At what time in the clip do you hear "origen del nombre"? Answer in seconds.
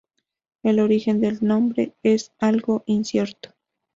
0.79-1.93